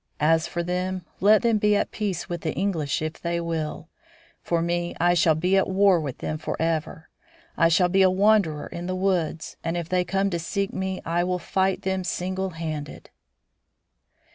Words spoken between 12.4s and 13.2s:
handed."